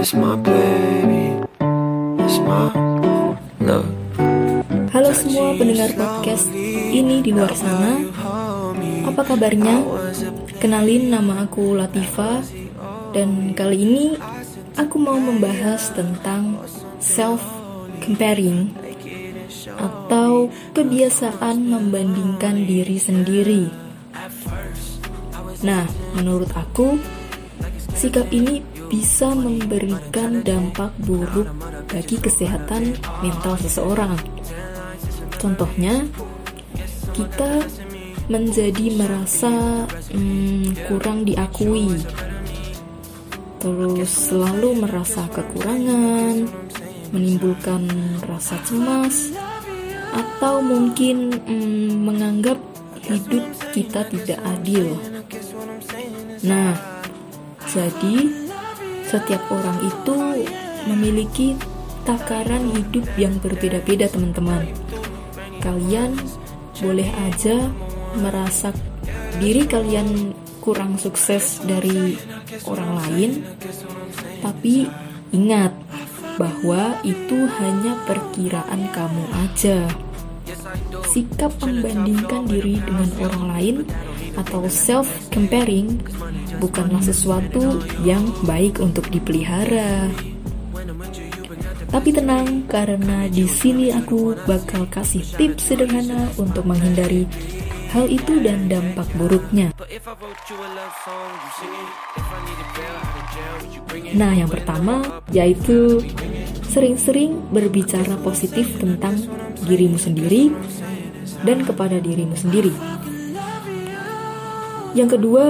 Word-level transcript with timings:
It's 0.00 0.16
my 0.16 0.32
baby. 0.32 1.36
It's 2.24 2.40
my 2.40 2.72
love. 3.60 3.84
Halo 4.96 5.12
semua 5.12 5.52
pendengar 5.60 5.92
podcast 5.92 6.48
ini 6.56 7.20
di 7.20 7.36
luar 7.36 7.52
sana. 7.52 8.08
Apa 9.04 9.28
kabarnya? 9.28 9.84
Kenalin 10.56 11.12
nama 11.12 11.44
aku 11.44 11.76
Latifa 11.76 12.40
dan 13.12 13.52
kali 13.52 13.76
ini 13.84 14.06
aku 14.72 14.96
mau 14.96 15.20
membahas 15.20 15.92
tentang 15.92 16.64
self 16.96 17.44
comparing 18.00 18.72
atau 19.76 20.48
kebiasaan 20.72 21.60
membandingkan 21.60 22.56
diri 22.64 22.96
sendiri. 22.96 23.68
Nah, 25.60 25.84
menurut 26.16 26.48
aku 26.56 26.96
sikap 27.92 28.32
ini 28.32 28.64
bisa 28.90 29.30
memberikan 29.30 30.42
dampak 30.42 30.90
buruk 30.98 31.46
bagi 31.86 32.18
kesehatan 32.18 32.98
mental 33.22 33.54
seseorang. 33.62 34.18
Contohnya, 35.38 36.04
kita 37.14 37.64
menjadi 38.26 38.86
merasa 38.98 39.86
hmm, 40.10 40.90
kurang 40.90 41.22
diakui, 41.22 42.02
terus 43.62 44.10
selalu 44.10 44.82
merasa 44.82 45.30
kekurangan, 45.30 46.50
menimbulkan 47.14 47.86
rasa 48.26 48.58
cemas, 48.66 49.30
atau 50.10 50.58
mungkin 50.58 51.38
hmm, 51.46 51.94
menganggap 52.06 52.58
hidup 53.06 53.44
kita 53.70 54.02
tidak 54.10 54.38
adil. 54.46 54.98
Nah, 56.42 56.74
jadi 57.70 58.39
setiap 59.10 59.42
orang 59.50 59.78
itu 59.82 60.14
memiliki 60.86 61.58
takaran 62.06 62.70
hidup 62.70 63.04
yang 63.18 63.34
berbeda-beda, 63.42 64.06
teman-teman. 64.06 64.70
Kalian 65.60 66.14
boleh 66.80 67.10
aja 67.28 67.68
merasa 68.16 68.72
diri 69.42 69.66
kalian 69.68 70.32
kurang 70.62 70.96
sukses 70.96 71.60
dari 71.66 72.16
orang 72.64 72.92
lain, 73.04 73.30
tapi 74.40 74.88
ingat 75.34 75.74
bahwa 76.40 76.96
itu 77.04 77.44
hanya 77.60 78.00
perkiraan 78.08 78.88
kamu 78.94 79.24
aja. 79.44 79.84
Sikap 81.10 81.52
membandingkan 81.60 82.48
diri 82.48 82.80
dengan 82.80 83.10
orang 83.20 83.44
lain 83.56 83.76
atau 84.40 84.64
self-comparing 84.66 86.00
bukanlah 86.58 87.00
sesuatu 87.04 87.84
yang 88.02 88.24
baik 88.48 88.80
untuk 88.80 89.08
dipelihara. 89.12 90.08
Tapi 91.90 92.14
tenang, 92.14 92.70
karena 92.70 93.26
di 93.26 93.50
sini 93.50 93.90
aku 93.90 94.38
bakal 94.46 94.86
kasih 94.86 95.26
tips 95.34 95.74
sederhana 95.74 96.30
untuk 96.38 96.62
menghindari 96.62 97.26
hal 97.90 98.06
itu 98.06 98.38
dan 98.38 98.70
dampak 98.70 99.10
buruknya. 99.18 99.74
Nah, 104.14 104.32
yang 104.38 104.46
pertama 104.46 105.02
yaitu 105.34 105.98
sering-sering 106.70 107.42
berbicara 107.50 108.14
positif 108.22 108.70
tentang 108.78 109.18
dirimu 109.66 109.98
sendiri 109.98 110.54
dan 111.42 111.66
kepada 111.66 111.98
dirimu 111.98 112.38
sendiri. 112.38 112.70
Yang 114.90 115.18
kedua, 115.18 115.44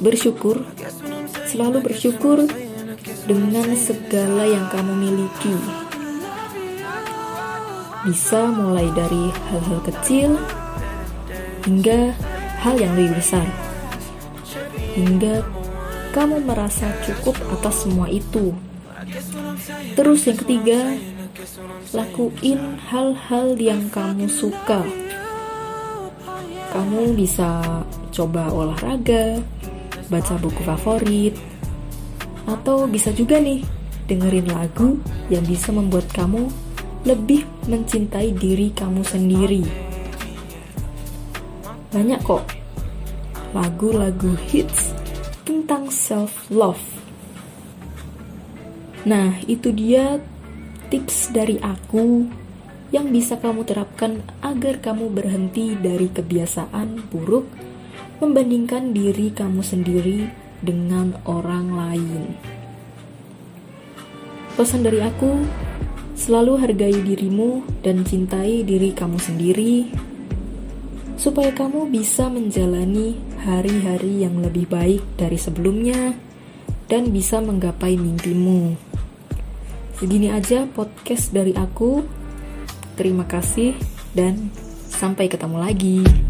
bersyukur. 0.00 0.64
Selalu 1.44 1.84
bersyukur 1.84 2.48
dengan 3.28 3.68
segala 3.76 4.48
yang 4.48 4.66
kamu 4.72 4.92
miliki. 4.96 5.56
Bisa 8.04 8.48
mulai 8.52 8.88
dari 8.92 9.32
hal-hal 9.52 9.80
kecil 9.84 10.36
hingga 11.64 12.12
hal 12.60 12.76
yang 12.80 12.96
lebih 12.96 13.16
besar. 13.20 13.48
Hingga 14.96 15.44
kamu 16.16 16.44
merasa 16.44 16.88
cukup 17.04 17.36
atas 17.52 17.84
semua 17.84 18.08
itu. 18.08 18.52
Terus 19.92 20.24
yang 20.24 20.38
ketiga, 20.40 20.80
lakuin 21.92 22.80
hal-hal 22.88 23.56
yang 23.60 23.92
kamu 23.92 24.28
suka. 24.28 24.84
Kamu 26.74 27.14
bisa 27.14 27.62
coba 28.14 28.46
olahraga, 28.54 29.42
baca 30.06 30.34
buku 30.38 30.62
favorit, 30.62 31.34
atau 32.46 32.86
bisa 32.86 33.10
juga 33.10 33.42
nih 33.42 33.66
dengerin 34.06 34.46
lagu 34.54 35.02
yang 35.26 35.42
bisa 35.42 35.74
membuat 35.74 36.06
kamu 36.14 36.46
lebih 37.02 37.42
mencintai 37.66 38.30
diri 38.38 38.70
kamu 38.70 39.02
sendiri. 39.02 39.64
Banyak 41.90 42.20
kok 42.22 42.46
lagu-lagu 43.50 44.34
hits 44.50 44.94
tentang 45.42 45.90
self-love. 45.90 46.80
Nah, 49.04 49.36
itu 49.44 49.68
dia 49.68 50.18
tips 50.88 51.34
dari 51.34 51.60
aku 51.60 52.24
yang 52.88 53.10
bisa 53.10 53.36
kamu 53.36 53.66
terapkan 53.66 54.22
agar 54.40 54.80
kamu 54.80 55.12
berhenti 55.12 55.76
dari 55.76 56.08
kebiasaan 56.08 57.10
buruk 57.12 57.73
membandingkan 58.22 58.94
diri 58.94 59.34
kamu 59.34 59.60
sendiri 59.64 60.30
dengan 60.62 61.18
orang 61.26 61.66
lain. 61.74 62.22
Pesan 64.54 64.86
dari 64.86 65.02
aku, 65.02 65.42
selalu 66.14 66.62
hargai 66.62 66.94
dirimu 66.94 67.66
dan 67.82 68.06
cintai 68.06 68.62
diri 68.62 68.94
kamu 68.94 69.18
sendiri, 69.18 69.90
supaya 71.18 71.50
kamu 71.50 71.90
bisa 71.90 72.30
menjalani 72.30 73.18
hari-hari 73.42 74.22
yang 74.22 74.38
lebih 74.40 74.70
baik 74.70 75.02
dari 75.18 75.36
sebelumnya 75.36 76.14
dan 76.86 77.10
bisa 77.10 77.42
menggapai 77.42 77.98
mimpimu. 77.98 78.78
Segini 79.98 80.30
aja 80.30 80.66
podcast 80.70 81.34
dari 81.34 81.54
aku. 81.54 82.02
Terima 82.94 83.26
kasih 83.26 83.74
dan 84.14 84.54
sampai 84.86 85.26
ketemu 85.26 85.58
lagi. 85.58 86.23